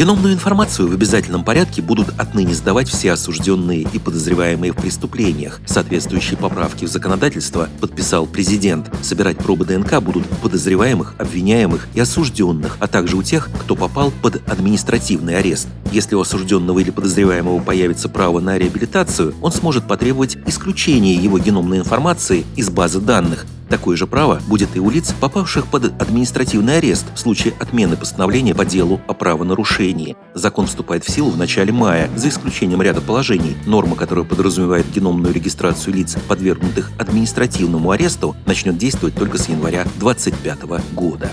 Геномную 0.00 0.32
информацию 0.32 0.88
в 0.88 0.94
обязательном 0.94 1.44
порядке 1.44 1.82
будут 1.82 2.18
отныне 2.18 2.54
сдавать 2.54 2.88
все 2.88 3.12
осужденные 3.12 3.82
и 3.82 3.98
подозреваемые 3.98 4.72
в 4.72 4.76
преступлениях. 4.76 5.60
Соответствующие 5.66 6.38
поправки 6.38 6.86
в 6.86 6.88
законодательство 6.88 7.68
подписал 7.82 8.26
президент. 8.26 8.90
Собирать 9.02 9.36
пробы 9.36 9.66
ДНК 9.66 10.00
будут 10.00 10.24
у 10.32 10.34
подозреваемых, 10.36 11.16
обвиняемых 11.18 11.86
и 11.92 12.00
осужденных, 12.00 12.78
а 12.80 12.86
также 12.86 13.14
у 13.18 13.22
тех, 13.22 13.50
кто 13.60 13.76
попал 13.76 14.10
под 14.10 14.36
административный 14.48 15.36
арест. 15.36 15.68
Если 15.92 16.14
у 16.14 16.20
осужденного 16.22 16.78
или 16.78 16.90
подозреваемого 16.90 17.60
появится 17.60 18.08
право 18.08 18.40
на 18.40 18.56
реабилитацию, 18.56 19.34
он 19.42 19.52
сможет 19.52 19.86
потребовать 19.86 20.38
исключения 20.46 21.14
его 21.14 21.38
геномной 21.38 21.76
информации 21.76 22.46
из 22.56 22.70
базы 22.70 23.02
данных, 23.02 23.44
Такое 23.70 23.96
же 23.96 24.08
право 24.08 24.42
будет 24.48 24.74
и 24.74 24.80
у 24.80 24.90
лиц, 24.90 25.14
попавших 25.20 25.68
под 25.68 25.84
административный 26.02 26.78
арест 26.78 27.06
в 27.14 27.18
случае 27.18 27.54
отмены 27.60 27.96
постановления 27.96 28.52
по 28.52 28.64
делу 28.64 29.00
о 29.06 29.14
правонарушении. 29.14 30.16
Закон 30.34 30.66
вступает 30.66 31.04
в 31.04 31.10
силу 31.10 31.30
в 31.30 31.38
начале 31.38 31.72
мая, 31.72 32.10
за 32.16 32.30
исключением 32.30 32.82
ряда 32.82 33.00
положений. 33.00 33.56
Норма, 33.66 33.94
которая 33.94 34.24
подразумевает 34.24 34.90
геномную 34.90 35.32
регистрацию 35.32 35.94
лиц, 35.94 36.16
подвергнутых 36.26 36.90
административному 36.98 37.92
аресту, 37.92 38.34
начнет 38.44 38.76
действовать 38.76 39.14
только 39.14 39.38
с 39.38 39.48
января 39.48 39.84
2025 40.00 40.62
года. 40.92 41.30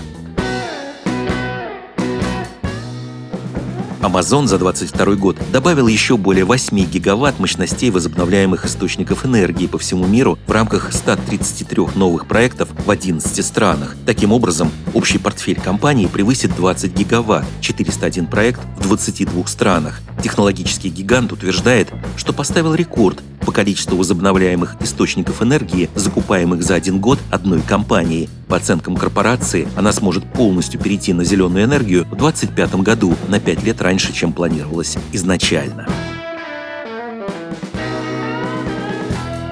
Amazon 4.00 4.46
за 4.46 4.58
2022 4.58 5.14
год 5.16 5.36
добавил 5.52 5.88
еще 5.88 6.16
более 6.16 6.44
8 6.44 6.78
гигаватт 6.84 7.40
мощностей 7.40 7.90
возобновляемых 7.90 8.64
источников 8.64 9.26
энергии 9.26 9.66
по 9.66 9.78
всему 9.78 10.06
миру 10.06 10.38
в 10.46 10.52
рамках 10.52 10.92
133 10.92 11.88
новых 11.96 12.26
проектов 12.26 12.68
в 12.86 12.90
11 12.90 13.44
странах. 13.44 13.96
Таким 14.06 14.32
образом, 14.32 14.70
общий 14.94 15.18
портфель 15.18 15.60
компании 15.60 16.06
превысит 16.06 16.54
20 16.54 16.94
гигаватт, 16.94 17.44
401 17.60 18.26
проект 18.26 18.60
в 18.76 18.82
22 18.82 19.46
странах. 19.46 20.00
Технологический 20.22 20.90
гигант 20.90 21.32
утверждает, 21.32 21.88
что 22.16 22.32
поставил 22.32 22.74
рекорд 22.74 23.20
по 23.48 23.52
количеству 23.52 23.96
возобновляемых 23.96 24.76
источников 24.80 25.40
энергии, 25.40 25.88
закупаемых 25.94 26.62
за 26.62 26.74
один 26.74 27.00
год 27.00 27.18
одной 27.30 27.62
компанией. 27.62 28.28
По 28.46 28.56
оценкам 28.56 28.94
корпорации, 28.94 29.66
она 29.74 29.90
сможет 29.92 30.30
полностью 30.34 30.78
перейти 30.78 31.14
на 31.14 31.24
зеленую 31.24 31.64
энергию 31.64 32.04
в 32.10 32.16
2025 32.16 32.74
году, 32.82 33.14
на 33.28 33.40
5 33.40 33.62
лет 33.62 33.80
раньше, 33.80 34.12
чем 34.12 34.34
планировалось 34.34 34.98
изначально. 35.12 35.88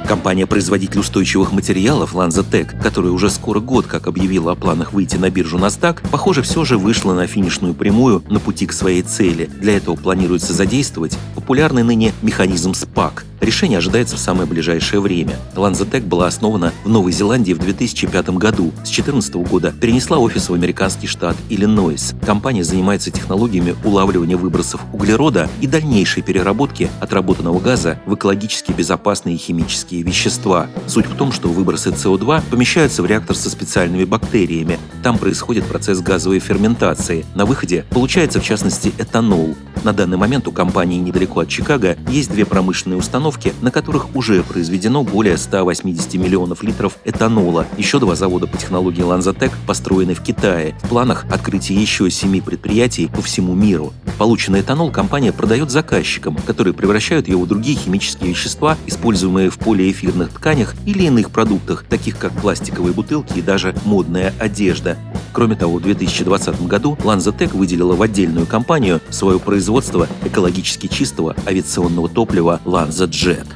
Компания-производитель 0.06 1.00
устойчивых 1.00 1.50
материалов 1.50 2.14
LanzaTech, 2.14 2.80
которая 2.80 3.10
уже 3.10 3.28
скоро 3.28 3.58
год 3.58 3.86
как 3.86 4.06
объявила 4.06 4.52
о 4.52 4.54
планах 4.54 4.92
выйти 4.92 5.16
на 5.16 5.30
биржу 5.30 5.58
NASDAQ, 5.58 6.08
похоже, 6.12 6.42
все 6.42 6.64
же 6.64 6.78
вышла 6.78 7.12
на 7.12 7.26
финишную 7.26 7.74
прямую 7.74 8.22
на 8.28 8.38
пути 8.38 8.66
к 8.66 8.72
своей 8.72 9.02
цели. 9.02 9.50
Для 9.60 9.76
этого 9.76 9.96
планируется 9.96 10.52
задействовать 10.52 11.18
популярный 11.34 11.82
ныне 11.82 12.12
механизм 12.22 12.70
SPAC– 12.70 13.24
Решение 13.40 13.78
ожидается 13.78 14.16
в 14.16 14.18
самое 14.18 14.48
ближайшее 14.48 15.00
время. 15.00 15.36
LanzaTech 15.54 16.06
была 16.06 16.26
основана 16.26 16.72
в 16.84 16.88
Новой 16.88 17.12
Зеландии 17.12 17.52
в 17.52 17.58
2005 17.58 18.30
году. 18.30 18.72
С 18.76 18.88
2014 18.88 19.34
года 19.36 19.74
перенесла 19.78 20.18
офис 20.18 20.48
в 20.48 20.54
американский 20.54 21.06
штат 21.06 21.36
Иллинойс. 21.50 22.14
Компания 22.24 22.64
занимается 22.64 23.10
технологиями 23.10 23.76
улавливания 23.84 24.36
выбросов 24.36 24.80
углерода 24.92 25.50
и 25.60 25.66
дальнейшей 25.66 26.22
переработки 26.22 26.90
отработанного 27.00 27.60
газа 27.60 28.00
в 28.06 28.14
экологически 28.14 28.72
безопасные 28.72 29.36
химические 29.36 29.95
вещества. 30.02 30.68
Суть 30.86 31.06
в 31.06 31.16
том, 31.16 31.32
что 31.32 31.48
выбросы 31.48 31.90
СО2 31.90 32.42
помещаются 32.50 33.02
в 33.02 33.06
реактор 33.06 33.36
со 33.36 33.50
специальными 33.50 34.04
бактериями. 34.04 34.78
Там 35.02 35.18
происходит 35.18 35.64
процесс 35.64 36.00
газовой 36.00 36.38
ферментации. 36.38 37.24
На 37.34 37.46
выходе 37.46 37.84
получается 37.90 38.40
в 38.40 38.44
частности 38.44 38.92
этанол. 38.98 39.54
На 39.84 39.92
данный 39.92 40.16
момент 40.16 40.48
у 40.48 40.52
компании 40.52 40.98
недалеко 40.98 41.40
от 41.40 41.48
Чикаго 41.48 41.96
есть 42.08 42.32
две 42.32 42.44
промышленные 42.44 42.98
установки, 42.98 43.52
на 43.60 43.70
которых 43.70 44.16
уже 44.16 44.42
произведено 44.42 45.04
более 45.04 45.36
180 45.36 46.14
миллионов 46.14 46.62
литров 46.62 46.98
этанола. 47.04 47.66
Еще 47.78 48.00
два 48.00 48.16
завода 48.16 48.46
по 48.46 48.56
технологии 48.56 49.04
Lanzatec 49.04 49.52
построены 49.66 50.14
в 50.14 50.22
Китае. 50.22 50.74
В 50.82 50.88
планах 50.88 51.24
открытие 51.30 51.80
еще 51.80 52.10
семи 52.10 52.40
предприятий 52.40 53.06
по 53.06 53.22
всему 53.22 53.54
миру. 53.54 53.92
Полученный 54.18 54.62
этанол 54.62 54.90
компания 54.90 55.32
продает 55.32 55.70
заказчикам, 55.70 56.36
которые 56.36 56.72
превращают 56.74 57.28
его 57.28 57.42
в 57.42 57.48
другие 57.48 57.76
химические 57.76 58.30
вещества, 58.30 58.76
используемые 58.86 59.50
в 59.50 59.58
полиэфирных 59.86 60.32
тканях 60.32 60.74
или 60.84 61.04
иных 61.04 61.30
продуктах, 61.30 61.84
таких 61.88 62.18
как 62.18 62.32
пластиковые 62.32 62.92
бутылки 62.92 63.38
и 63.38 63.42
даже 63.42 63.74
модная 63.84 64.34
одежда. 64.38 64.98
Кроме 65.32 65.54
того, 65.54 65.78
в 65.78 65.82
2020 65.82 66.66
году 66.66 66.96
LanzaTech 67.04 67.56
выделила 67.56 67.94
в 67.94 68.02
отдельную 68.02 68.46
компанию 68.46 69.00
свое 69.10 69.38
производство 69.38 70.08
экологически 70.24 70.88
чистого 70.88 71.36
авиационного 71.46 72.08
топлива 72.08 72.60
LanzaJet. 72.64 73.46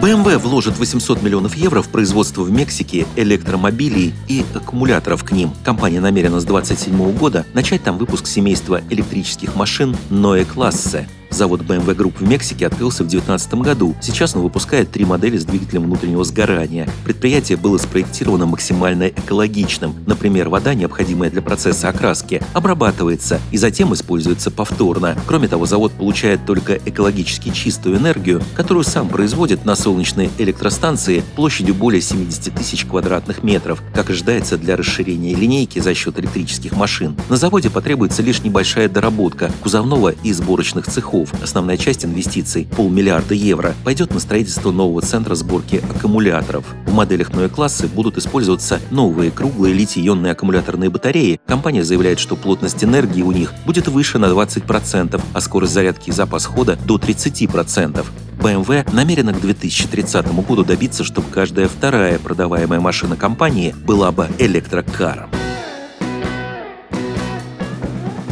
BMW 0.00 0.38
вложит 0.38 0.78
800 0.78 1.22
миллионов 1.22 1.54
евро 1.54 1.80
в 1.80 1.88
производство 1.88 2.42
в 2.42 2.50
Мексике 2.50 3.06
электромобилей 3.16 4.14
и 4.28 4.44
аккумуляторов 4.54 5.24
к 5.24 5.32
ним. 5.32 5.52
Компания 5.64 6.00
намерена 6.00 6.40
с 6.40 6.44
2027 6.44 7.16
года 7.16 7.46
начать 7.54 7.82
там 7.82 7.98
выпуск 7.98 8.26
семейства 8.26 8.82
электрических 8.90 9.56
машин 9.56 9.96
Neue 10.10 10.46
Klasse. 10.46 11.06
Завод 11.30 11.62
BMW 11.62 11.94
Group 11.94 12.14
в 12.18 12.22
Мексике 12.22 12.66
открылся 12.66 13.04
в 13.04 13.08
2019 13.08 13.54
году. 13.54 13.94
Сейчас 14.00 14.34
он 14.36 14.42
выпускает 14.42 14.90
три 14.90 15.04
модели 15.04 15.36
с 15.36 15.44
двигателем 15.44 15.84
внутреннего 15.84 16.24
сгорания. 16.24 16.88
Предприятие 17.04 17.58
было 17.58 17.78
спроектировано 17.78 18.46
максимально 18.46 19.08
экологичным. 19.08 19.94
Например, 20.06 20.48
вода, 20.48 20.74
необходимая 20.74 21.30
для 21.30 21.42
процесса 21.42 21.88
окраски, 21.88 22.42
обрабатывается 22.54 23.40
и 23.50 23.58
затем 23.58 23.92
используется 23.92 24.50
повторно. 24.50 25.16
Кроме 25.26 25.48
того, 25.48 25.66
завод 25.66 25.92
получает 25.92 26.46
только 26.46 26.74
экологически 26.84 27.50
чистую 27.50 27.98
энергию, 27.98 28.42
которую 28.54 28.84
сам 28.84 29.08
производит 29.08 29.64
на 29.64 29.76
солнечной 29.76 30.30
электростанции 30.38 31.22
площадью 31.34 31.74
более 31.74 32.00
70 32.00 32.54
тысяч 32.54 32.84
квадратных 32.84 33.42
метров, 33.42 33.82
как 33.94 34.10
ожидается 34.10 34.56
для 34.56 34.76
расширения 34.76 35.34
линейки 35.34 35.80
за 35.80 35.94
счет 35.94 36.18
электрических 36.18 36.72
машин. 36.72 37.16
На 37.28 37.36
заводе 37.36 37.70
потребуется 37.70 38.22
лишь 38.22 38.42
небольшая 38.42 38.88
доработка 38.88 39.50
кузовного 39.62 40.14
и 40.22 40.32
сборочных 40.32 40.86
цехов, 40.86 41.15
торгов. 41.16 41.32
Основная 41.42 41.76
часть 41.76 42.04
инвестиций, 42.04 42.68
полмиллиарда 42.76 43.34
евро, 43.34 43.74
пойдет 43.84 44.12
на 44.12 44.20
строительство 44.20 44.70
нового 44.70 45.02
центра 45.02 45.34
сборки 45.34 45.82
аккумуляторов. 45.96 46.64
В 46.86 46.92
моделях 46.92 47.32
новой 47.32 47.48
классы 47.48 47.86
будут 47.86 48.18
использоваться 48.18 48.80
новые 48.90 49.30
круглые 49.30 49.74
литий-ионные 49.74 50.32
аккумуляторные 50.32 50.90
батареи. 50.90 51.40
Компания 51.46 51.84
заявляет, 51.84 52.18
что 52.18 52.36
плотность 52.36 52.82
энергии 52.84 53.22
у 53.22 53.32
них 53.32 53.52
будет 53.64 53.88
выше 53.88 54.18
на 54.18 54.26
20%, 54.26 55.20
а 55.32 55.40
скорость 55.40 55.72
зарядки 55.72 56.10
и 56.10 56.12
запас 56.12 56.46
хода 56.46 56.78
до 56.84 56.96
30%. 56.96 58.04
BMW 58.38 58.92
намерена 58.92 59.32
к 59.32 59.40
2030 59.40 60.26
году 60.46 60.64
добиться, 60.64 61.04
чтобы 61.04 61.28
каждая 61.30 61.68
вторая 61.68 62.18
продаваемая 62.18 62.80
машина 62.80 63.16
компании 63.16 63.74
была 63.86 64.12
бы 64.12 64.28
электрокаром. 64.38 65.30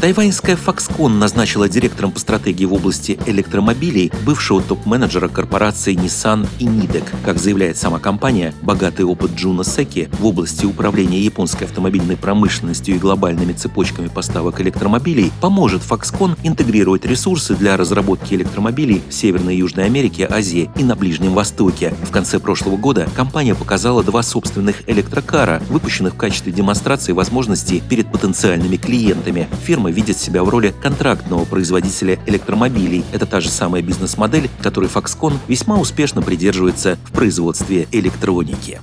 Тайваньская 0.05 0.55
Foxconn 0.55 1.15
назначила 1.15 1.67
директором 1.67 2.13
по 2.13 2.21
стратегии 2.21 2.67
в 2.67 2.75
области 2.75 3.19
электромобилей 3.25 4.13
бывшего 4.27 4.61
топ-менеджера 4.61 5.29
корпорации 5.29 5.95
Nissan 5.95 6.47
и 6.59 6.67
Nidec. 6.67 7.05
Как 7.25 7.39
заявляет 7.39 7.79
сама 7.79 7.99
компания, 7.99 8.53
богатый 8.61 9.07
опыт 9.07 9.31
Джуна 9.35 9.65
Секи 9.65 10.11
в 10.21 10.27
области 10.27 10.67
управления 10.67 11.21
японской 11.21 11.65
автомобильной 11.65 12.19
промышленностью 12.19 12.97
и 12.97 12.99
глобальными 12.99 13.55
цепочками 13.55 14.09
поставок 14.09 14.61
электромобилей 14.61 15.33
поможет 15.41 15.81
Foxconn 15.81 16.37
интегрировать 16.43 17.07
ресурсы 17.07 17.55
для 17.55 17.79
разработки 17.79 18.35
электромобилей 18.35 19.01
в 19.09 19.15
Северной 19.15 19.55
и 19.55 19.61
Южной 19.61 19.87
Америке, 19.87 20.29
Азии 20.31 20.71
и 20.77 20.85
на 20.85 20.97
Ближнем 20.97 21.33
Востоке. 21.33 21.95
В 22.03 22.11
конце 22.11 22.39
прошлого 22.39 22.77
года 22.77 23.09
компания 23.17 23.55
показала 23.55 24.05
два 24.05 24.23
собственных 24.23 24.87
электрокара, 24.87 25.63
выпущенных 25.71 26.13
в 26.13 26.19
качестве 26.19 26.53
демонстрации 26.53 27.13
возможностей 27.13 27.83
перед 27.89 28.13
потенциальными 28.13 28.77
клиентами. 28.77 29.49
Фирма 29.65 29.94
видит 29.95 30.19
себя 30.19 30.45
в 30.45 30.51
роли 30.51 30.75
контрактного 30.83 31.47
производителя 31.47 32.19
электромобилей. 32.27 33.05
Это 33.13 33.25
та 33.25 33.41
же 33.41 33.49
самая 33.49 33.81
бизнес-модель, 33.81 34.51
которой 34.63 34.91
Foxconn 34.91 35.39
весьма 35.49 35.79
успешно 35.79 36.21
придерживается 36.21 36.99
в 37.05 37.13
производстве 37.13 37.89
электроники. 37.93 38.81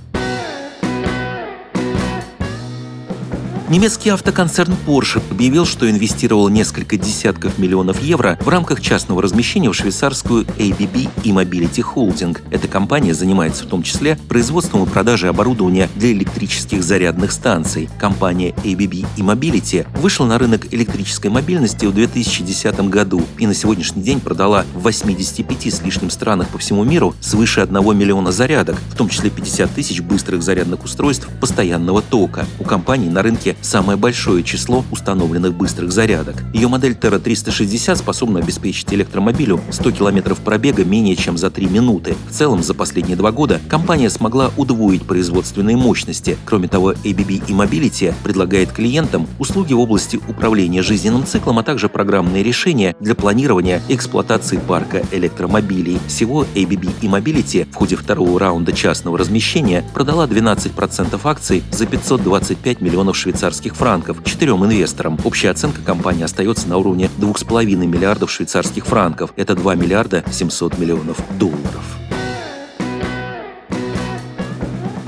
Немецкий 3.72 4.10
автоконцерн 4.10 4.76
Porsche 4.86 5.22
объявил, 5.32 5.66
что 5.66 5.90
инвестировал 5.90 6.50
несколько 6.50 6.98
десятков 6.98 7.58
миллионов 7.58 8.04
евро 8.04 8.38
в 8.42 8.50
рамках 8.50 8.82
частного 8.82 9.22
размещения 9.22 9.70
в 9.70 9.74
швейцарскую 9.74 10.44
ABB 10.44 11.10
E-Mobility 11.24 11.82
Holding. 11.82 12.38
Эта 12.52 12.68
компания 12.68 13.14
занимается 13.14 13.64
в 13.64 13.68
том 13.68 13.82
числе 13.82 14.18
производством 14.28 14.84
и 14.84 14.90
продажей 14.90 15.30
оборудования 15.30 15.88
для 15.96 16.12
электрических 16.12 16.84
зарядных 16.84 17.32
станций. 17.32 17.88
Компания 17.98 18.50
ABB 18.66 19.06
E-Mobility 19.16 19.88
вышла 20.02 20.26
на 20.26 20.38
рынок 20.38 20.74
электрической 20.74 21.32
мобильности 21.32 21.86
в 21.86 21.94
2010 21.94 22.78
году 22.90 23.24
и 23.38 23.48
на 23.48 23.54
сегодняшний 23.54 24.04
день 24.04 24.20
продала 24.20 24.66
в 24.74 24.82
85 24.82 25.74
с 25.74 25.82
лишним 25.82 26.10
странах 26.10 26.50
по 26.50 26.58
всему 26.58 26.84
миру 26.84 27.16
свыше 27.22 27.62
1 27.62 27.98
миллиона 27.98 28.34
зарядок, 28.34 28.76
в 28.90 28.98
том 28.98 29.08
числе 29.08 29.30
50 29.30 29.74
тысяч 29.74 30.02
быстрых 30.02 30.44
зарядных 30.44 30.84
устройств 30.84 31.30
постоянного 31.40 32.02
тока. 32.02 32.46
У 32.60 32.66
компании 32.66 33.08
на 33.08 33.22
рынке 33.22 33.56
самое 33.62 33.98
большое 33.98 34.44
число 34.44 34.84
установленных 34.92 35.54
быстрых 35.54 35.92
зарядок. 35.92 36.44
Ее 36.54 36.68
модель 36.68 36.94
Terra 36.94 37.20
360 37.20 37.98
способна 37.98 38.40
обеспечить 38.40 38.94
электромобилю 38.94 39.62
100 39.70 39.92
км 39.92 40.36
пробега 40.36 40.84
менее 40.84 41.16
чем 41.16 41.38
за 41.38 41.50
3 41.52 41.68
минуты. 41.68 42.16
В 42.30 42.34
целом, 42.34 42.64
за 42.64 42.74
последние 42.74 43.16
два 43.16 43.32
года 43.32 43.62
компания 43.70 44.10
смогла 44.10 44.52
удвоить 44.58 45.04
производственные 45.04 45.78
мощности. 45.78 46.38
Кроме 46.46 46.68
того, 46.68 46.94
ABB 46.94 47.44
e-Mobility 47.48 48.14
предлагает 48.24 48.72
клиентам 48.72 49.28
услуги 49.40 49.74
в 49.74 49.80
области 49.80 50.20
управления 50.28 50.82
жизненным 50.82 51.26
циклом, 51.26 51.60
а 51.60 51.64
также 51.64 51.90
программные 51.90 52.44
решения 52.44 52.96
для 53.00 53.16
планирования 53.16 53.82
и 53.88 53.96
эксплуатации 53.96 54.58
парка 54.58 55.04
электромобилей. 55.12 56.00
Всего 56.08 56.46
ABB 56.56 56.92
e-Mobility 57.02 57.72
в 57.72 57.76
ходе 57.76 57.96
второго 57.96 58.40
раунда 58.40 58.74
частного 58.74 59.18
размещения 59.18 59.84
продала 59.94 60.26
12% 60.26 61.20
акций 61.24 61.64
за 61.72 61.86
525 61.86 62.82
миллионов 62.82 63.16
швейцарских 63.18 63.51
франков 63.76 64.24
четырем 64.24 64.66
инвесторам. 64.66 65.20
Общая 65.24 65.50
оценка 65.50 65.82
компании 65.82 66.24
остается 66.24 66.68
на 66.68 66.78
уровне 66.78 67.10
2,5 67.20 67.76
миллиардов 67.86 68.32
швейцарских 68.32 68.86
франков. 68.86 69.34
Это 69.36 69.56
2 69.56 69.76
миллиарда 69.76 70.24
700 70.32 70.78
миллионов 70.78 71.18
долларов. 71.38 72.01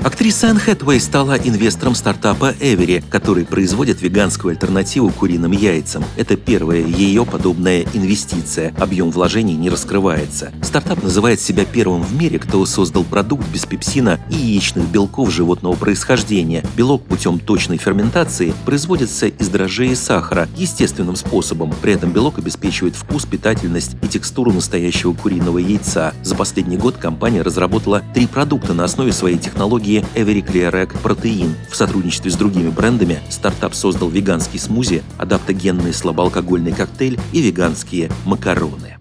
Актриса 0.04 0.48
Энн 0.48 0.58
Хэтуэй 0.58 1.00
стала 1.00 1.32
инвестором 1.32 1.94
стартапа 1.94 2.54
Эвери, 2.60 3.02
который 3.08 3.46
производит 3.46 4.02
веганскую 4.02 4.52
альтернативу 4.52 5.08
куриным 5.08 5.52
яйцам. 5.52 6.04
Это 6.18 6.36
первая 6.36 6.80
ее 6.80 7.24
подобная 7.24 7.86
инвестиция. 7.94 8.74
Объем 8.76 9.10
вложений 9.10 9.54
не 9.54 9.70
раскрывается. 9.70 10.52
Стартап 10.60 11.02
называет 11.02 11.40
себя 11.40 11.64
первым 11.64 12.02
в 12.02 12.14
мире, 12.20 12.38
кто 12.38 12.66
создал 12.66 13.02
продукт 13.04 13.48
без 13.48 13.64
пепсина 13.64 14.20
и 14.28 14.34
яичных 14.34 14.86
белков 14.88 15.32
животного 15.32 15.74
происхождения. 15.74 16.62
Белок 16.76 17.02
путем 17.04 17.38
точной 17.38 17.78
ферментации 17.78 18.52
производится 18.66 19.28
из 19.28 19.48
дрожжей 19.48 19.92
и 19.92 19.94
сахара 19.94 20.50
естественным 20.54 21.16
способом. 21.16 21.72
При 21.80 21.94
этом 21.94 22.10
белок 22.10 22.38
обеспечивает 22.38 22.94
вкус, 22.94 23.24
питательность 23.24 23.96
и 24.02 24.08
текстуру 24.08 24.52
настоящего 24.52 25.14
куриного 25.14 25.56
яйца. 25.56 26.12
За 26.22 26.34
последний 26.34 26.76
год 26.76 26.98
компания 26.98 27.40
разработала 27.40 28.02
три 28.12 28.26
продукта 28.26 28.74
на 28.74 28.84
основе 28.84 29.10
своей 29.10 29.38
технологии 29.38 29.93
технологии 29.94 30.04
Evericlear 30.14 30.90
Protein. 31.02 31.54
В 31.70 31.76
сотрудничестве 31.76 32.30
с 32.30 32.36
другими 32.36 32.70
брендами 32.70 33.20
стартап 33.30 33.74
создал 33.74 34.08
веганский 34.08 34.58
смузи, 34.58 35.02
адаптогенный 35.18 35.92
слабоалкогольный 35.92 36.72
коктейль 36.72 37.18
и 37.32 37.40
веганские 37.40 38.10
макароны. 38.24 38.96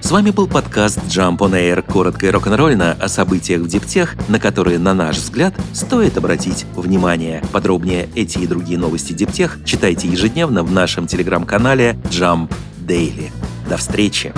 С 0.00 0.10
вами 0.10 0.30
был 0.30 0.46
подкаст 0.46 0.98
Jump 1.08 1.38
on 1.38 1.52
Air, 1.52 1.82
коротко 1.82 2.26
и 2.26 2.30
рок-н-ролльно 2.30 2.92
о 2.92 3.08
событиях 3.08 3.62
в 3.62 3.68
диптех, 3.68 4.14
на 4.28 4.38
которые, 4.38 4.78
на 4.78 4.92
наш 4.92 5.16
взгляд, 5.16 5.54
стоит 5.72 6.18
обратить 6.18 6.66
внимание. 6.76 7.42
Подробнее 7.52 8.08
эти 8.14 8.38
и 8.38 8.46
другие 8.46 8.78
новости 8.78 9.14
диптех 9.14 9.58
читайте 9.64 10.06
ежедневно 10.06 10.62
в 10.62 10.70
нашем 10.70 11.06
телеграм-канале 11.06 11.96
Jump 12.10 12.52
Daily. 12.86 13.30
До 13.68 13.78
встречи! 13.78 14.32